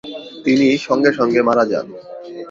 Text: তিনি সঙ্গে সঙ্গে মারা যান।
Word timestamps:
তিনি 0.45 0.67
সঙ্গে 0.87 1.11
সঙ্গে 1.19 1.39
মারা 1.47 1.63
যান। 1.71 1.87